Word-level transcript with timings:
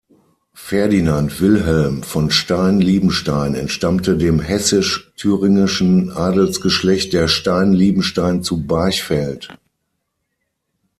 Ferdinand-Wilhelm 0.55 2.01
von 2.01 2.31
Stein-Liebenstein 2.31 3.53
entstammte 3.53 4.17
dem 4.17 4.39
hessisch-thüringischen 4.39 6.09
Adelsgeschlecht 6.09 7.13
der 7.13 7.27
Stein-Liebenstein 7.27 8.41
zu 8.41 8.65
Barchfeld. 8.65 9.49